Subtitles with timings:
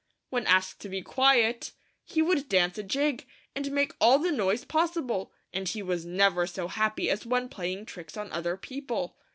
[0.33, 4.31] Wh en asked to be quiet, he would dance a jig, and make all the
[4.31, 8.57] noise possi ble, and he was never so happy as when playing tricks on other
[8.57, 9.15] people.